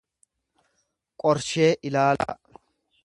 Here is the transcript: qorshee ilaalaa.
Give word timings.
qorshee 1.23 1.69
ilaalaa. 1.91 2.35